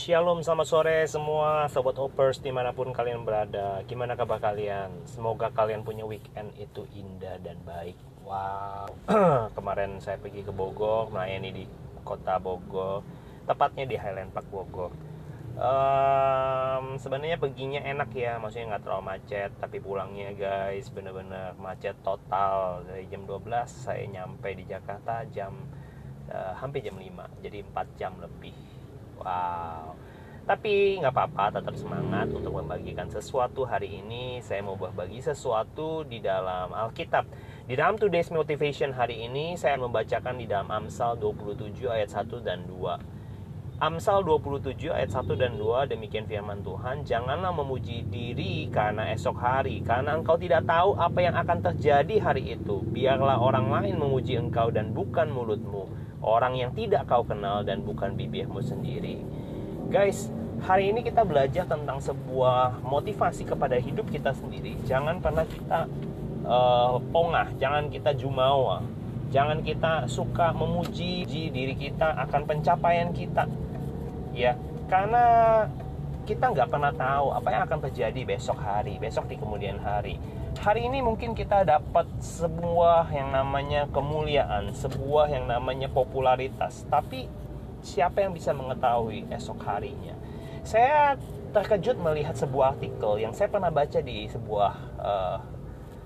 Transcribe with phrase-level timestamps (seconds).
[0.00, 3.84] Shalom, selamat sore semua Sobat Opers di mana pun kalian berada.
[3.84, 5.04] Gimana kabar kalian?
[5.04, 8.00] Semoga kalian punya weekend itu indah dan baik.
[8.24, 8.88] Wow.
[9.60, 11.64] Kemarin saya pergi ke Bogor Melayani di
[12.00, 13.04] kota Bogor
[13.44, 14.88] Tepatnya di Highland Park Bogor.
[15.60, 22.88] Um, Sebenarnya perginya enak ya Maksudnya nggak terlalu macet Tapi pulangnya guys bener-bener macet total.
[22.88, 25.60] Dari jam 12 saya nyampe di Jakarta jam
[26.32, 28.69] uh, Hampir jam 5 Jadi 4 jam lebih
[29.20, 30.00] Wow.
[30.48, 34.42] Tapi nggak apa-apa, tetap semangat untuk membagikan sesuatu hari ini.
[34.42, 37.28] Saya mau berbagi sesuatu di dalam Alkitab.
[37.70, 42.66] Di dalam Today's Motivation hari ini, saya membacakan di dalam Amsal 27 ayat 1 dan
[42.66, 43.20] 2.
[43.80, 49.80] Amsal 27 ayat 1 dan 2 demikian firman Tuhan Janganlah memuji diri karena esok hari
[49.80, 54.68] Karena engkau tidak tahu apa yang akan terjadi hari itu Biarlah orang lain memuji engkau
[54.68, 55.88] dan bukan mulutmu
[56.20, 59.24] orang yang tidak kau kenal dan bukan bibirmu sendiri.
[59.88, 60.28] Guys,
[60.62, 64.76] hari ini kita belajar tentang sebuah motivasi kepada hidup kita sendiri.
[64.84, 65.88] Jangan pernah kita
[66.44, 68.84] uh, pongah, jangan kita jumawa,
[69.32, 73.48] jangan kita suka memuji diri kita akan pencapaian kita,
[74.36, 74.54] ya,
[74.86, 75.24] karena
[76.28, 80.20] kita nggak pernah tahu apa yang akan terjadi besok hari, besok di kemudian hari
[80.58, 87.30] hari ini mungkin kita dapat sebuah yang namanya kemuliaan, sebuah yang namanya popularitas, tapi
[87.86, 90.18] siapa yang bisa mengetahui esok harinya?
[90.66, 91.14] Saya
[91.54, 95.38] terkejut melihat sebuah artikel yang saya pernah baca di sebuah uh,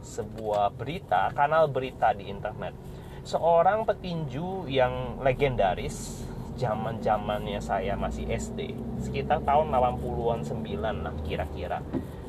[0.00, 2.72] sebuah berita, kanal berita di internet.
[3.20, 6.24] Seorang petinju yang legendaris
[6.60, 10.60] zaman zamannya saya masih SD, sekitar tahun 80-an 9
[11.00, 11.80] lah kira-kira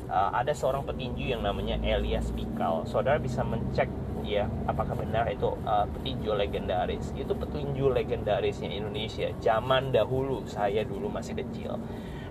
[0.08, 2.88] uh, ada seorang petinju yang namanya Elias Pikal.
[2.88, 7.12] Saudara bisa mencek ya apakah benar itu uh, petinju legendaris.
[7.12, 11.76] Itu petinju legendarisnya Indonesia zaman dahulu saya dulu masih kecil.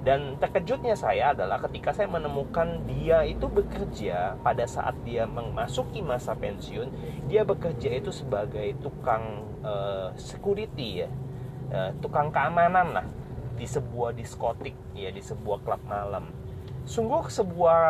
[0.01, 6.33] Dan terkejutnya saya adalah ketika saya menemukan dia itu bekerja pada saat dia memasuki masa
[6.33, 6.89] pensiun,
[7.29, 11.09] dia bekerja itu sebagai tukang uh, security ya,
[11.71, 13.07] uh, tukang keamanan lah
[13.55, 16.29] di sebuah diskotik ya di sebuah klub malam
[16.85, 17.85] sungguh sebuah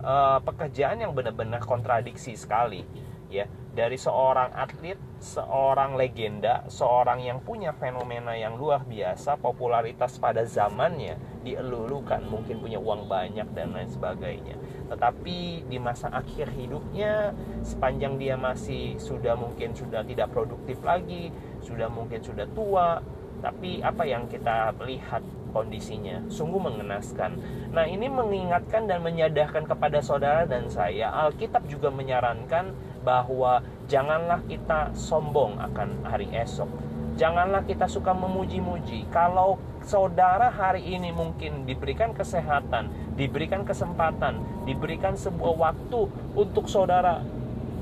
[0.00, 2.84] uh, pekerjaan yang benar-benar kontradiksi sekali
[3.28, 10.46] ya dari seorang atlet, seorang legenda, seorang yang punya fenomena yang luar biasa, popularitas pada
[10.46, 14.54] zamannya dielulukan, mungkin punya uang banyak dan lain sebagainya.
[14.94, 17.34] Tetapi di masa akhir hidupnya,
[17.66, 23.02] sepanjang dia masih sudah mungkin sudah tidak produktif lagi, sudah mungkin sudah tua,
[23.40, 25.22] tapi apa yang kita lihat
[25.54, 27.38] kondisinya sungguh mengenaskan.
[27.70, 32.74] Nah, ini mengingatkan dan menyadarkan kepada saudara dan saya, Alkitab juga menyarankan
[33.06, 36.66] bahwa janganlah kita sombong akan hari esok.
[37.14, 39.06] Janganlah kita suka memuji-muji.
[39.14, 47.22] Kalau saudara hari ini mungkin diberikan kesehatan, diberikan kesempatan, diberikan sebuah waktu untuk saudara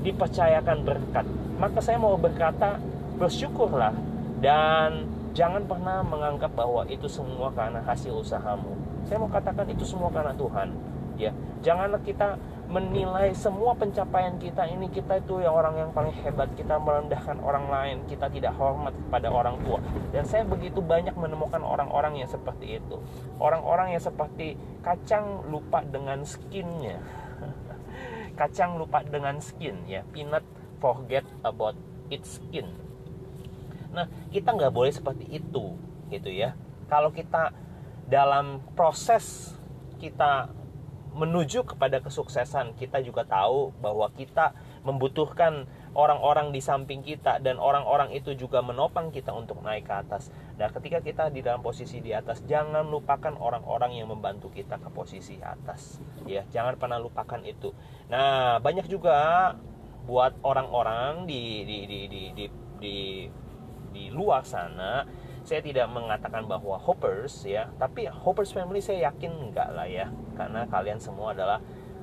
[0.04, 1.24] dipercayakan berkat,
[1.56, 2.76] maka saya mau berkata
[3.16, 3.94] bersyukurlah
[4.42, 8.76] dan Jangan pernah menganggap bahwa itu semua karena hasil usahamu.
[9.08, 10.76] Saya mau katakan itu semua karena Tuhan.
[11.16, 11.32] Ya,
[11.64, 12.36] janganlah kita
[12.68, 17.68] menilai semua pencapaian kita ini kita itu yang orang yang paling hebat kita merendahkan orang
[17.68, 19.80] lain kita tidak hormat kepada orang tua.
[20.12, 23.00] Dan saya begitu banyak menemukan orang-orang yang seperti itu.
[23.40, 27.00] Orang-orang yang seperti kacang lupa dengan skinnya.
[28.40, 30.04] Kacang lupa dengan skin ya.
[30.12, 30.44] Peanut
[30.80, 31.76] forget about
[32.08, 32.91] its skin
[33.92, 35.76] Nah, kita nggak boleh seperti itu,
[36.08, 36.56] gitu ya.
[36.88, 37.52] Kalau kita
[38.08, 39.56] dalam proses
[40.00, 40.50] kita
[41.12, 48.16] menuju kepada kesuksesan, kita juga tahu bahwa kita membutuhkan orang-orang di samping kita dan orang-orang
[48.16, 50.32] itu juga menopang kita untuk naik ke atas.
[50.56, 54.88] Nah, ketika kita di dalam posisi di atas, jangan lupakan orang-orang yang membantu kita ke
[54.88, 56.00] posisi atas.
[56.24, 57.76] Ya, jangan pernah lupakan itu.
[58.08, 59.52] Nah, banyak juga
[60.08, 62.44] buat orang-orang di di di di di,
[62.80, 62.96] di
[64.12, 65.04] luar sana
[65.42, 67.66] saya tidak mengatakan bahwa hoppers ya.
[67.74, 70.06] Tapi hoppers family saya yakin enggak lah ya.
[70.38, 71.58] Karena kalian semua adalah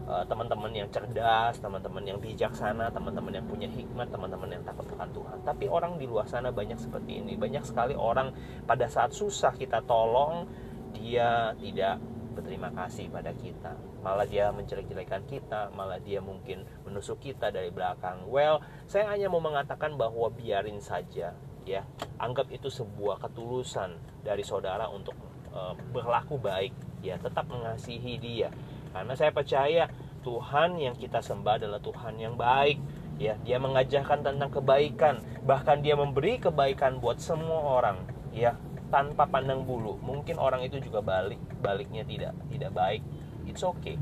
[0.08, 5.10] uh, teman-teman yang cerdas teman-teman yang bijaksana teman-teman yang punya hikmat teman-teman yang takut akan
[5.16, 5.38] Tuhan.
[5.48, 7.40] Tapi orang di luar sana banyak seperti ini.
[7.40, 8.36] Banyak sekali orang
[8.68, 10.44] pada saat susah kita tolong
[10.92, 12.02] dia tidak
[12.36, 13.72] berterima kasih pada kita.
[14.04, 18.28] Malah dia menjelek-jelekan kita malah dia mungkin menusuk kita dari belakang.
[18.28, 21.36] Well saya hanya mau mengatakan bahwa biarin saja
[21.70, 21.86] ya.
[22.18, 23.94] Anggap itu sebuah ketulusan
[24.26, 25.14] dari saudara untuk
[25.54, 26.74] uh, berlaku baik
[27.06, 27.22] ya.
[27.22, 28.50] Tetap mengasihi dia.
[28.90, 29.86] Karena saya percaya
[30.26, 32.82] Tuhan yang kita sembah adalah Tuhan yang baik
[33.22, 33.38] ya.
[33.46, 35.22] Dia mengajarkan tentang kebaikan.
[35.46, 38.02] Bahkan dia memberi kebaikan buat semua orang
[38.34, 38.58] ya.
[38.90, 40.02] Tanpa pandang bulu.
[40.02, 43.06] Mungkin orang itu juga balik baliknya tidak tidak baik.
[43.46, 44.02] It's okay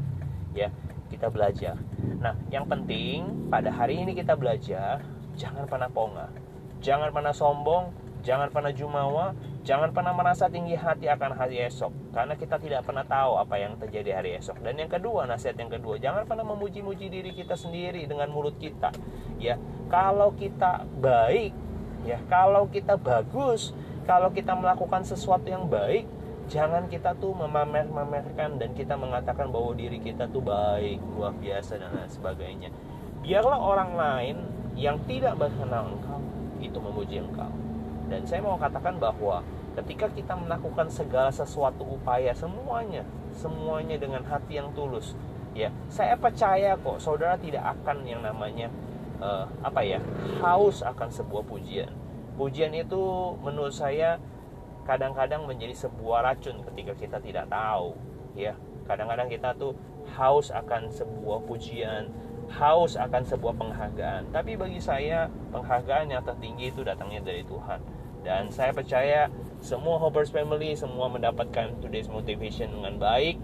[0.56, 0.72] ya.
[1.12, 1.75] Kita belajar.
[2.24, 5.04] Nah yang penting pada hari ini kita belajar
[5.36, 6.46] jangan pernah ponga
[6.83, 7.94] jangan pernah sombong
[8.25, 9.31] jangan pernah jumawa
[9.68, 11.91] jangan pernah merasa tinggi hati akan hari esok.
[12.15, 14.63] Karena kita tidak pernah tahu apa yang terjadi hari esok.
[14.63, 18.95] Dan yang kedua nasihat yang kedua jangan pernah memuji-muji diri kita sendiri dengan mulut kita.
[19.35, 19.59] Ya
[19.91, 21.51] kalau kita baik
[22.07, 23.75] ya kalau kita bagus
[24.07, 26.07] kalau kita melakukan sesuatu yang baik
[26.47, 31.91] jangan kita tuh memamer-mamerkan dan kita mengatakan bahwa diri kita tuh baik luar biasa dan
[31.91, 32.69] lain sebagainya.
[33.19, 34.35] Biarlah orang lain
[34.80, 36.23] yang tidak mengenal engkau
[36.62, 37.50] itu memuji engkau
[38.07, 39.44] dan saya mau katakan bahwa
[39.75, 43.04] ketika kita melakukan segala sesuatu upaya semuanya
[43.36, 45.13] semuanya dengan hati yang tulus
[45.54, 48.71] ya saya percaya kok saudara tidak akan yang namanya
[49.21, 50.00] uh, apa ya
[50.42, 51.92] haus akan sebuah pujian
[52.38, 53.01] Pujian itu
[53.42, 54.21] menurut saya
[54.86, 57.98] kadang-kadang menjadi sebuah racun ketika kita tidak tahu,
[58.38, 58.54] ya.
[58.86, 59.74] Kadang-kadang kita tuh
[60.18, 62.10] haus akan sebuah pujian,
[62.58, 64.34] haus akan sebuah penghargaan.
[64.34, 67.80] Tapi bagi saya, penghargaan yang tertinggi itu datangnya dari Tuhan.
[68.25, 69.30] Dan saya percaya
[69.62, 73.38] semua Hoppers Family semua mendapatkan today's motivation dengan baik.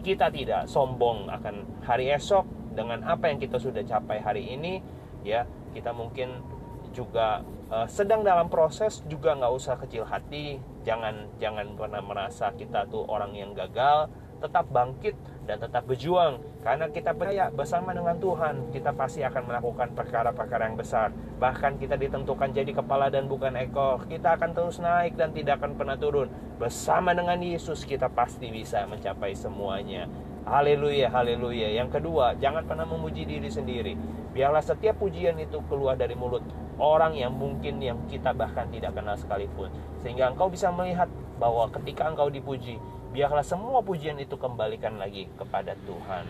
[0.00, 4.80] Kita tidak sombong akan hari esok dengan apa yang kita sudah capai hari ini,
[5.22, 5.44] ya.
[5.70, 6.42] Kita mungkin
[6.90, 12.90] juga uh, sedang dalam proses juga nggak usah kecil hati jangan jangan pernah merasa kita
[12.90, 14.10] tuh orang yang gagal
[14.42, 15.14] tetap bangkit
[15.50, 20.78] dan tetap berjuang karena kita percaya bersama dengan Tuhan kita pasti akan melakukan perkara-perkara yang
[20.78, 21.10] besar
[21.42, 25.74] bahkan kita ditentukan jadi kepala dan bukan ekor kita akan terus naik dan tidak akan
[25.74, 26.30] pernah turun
[26.62, 30.06] bersama dengan Yesus kita pasti bisa mencapai semuanya
[30.40, 31.68] Haleluya, haleluya.
[31.68, 33.92] Yang kedua, jangan pernah memuji diri sendiri.
[34.32, 36.40] Biarlah setiap pujian itu keluar dari mulut
[36.80, 39.68] orang yang mungkin yang kita bahkan tidak kenal sekalipun.
[40.00, 42.76] Sehingga engkau bisa melihat bahwa ketika engkau dipuji,
[43.16, 46.28] biarlah semua pujian itu kembalikan lagi kepada Tuhan.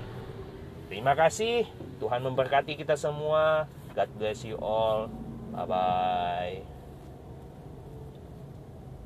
[0.87, 1.67] Terima kasih.
[1.99, 3.67] Tuhan memberkati kita semua.
[3.93, 5.11] God bless you all.
[5.51, 6.80] Bye bye.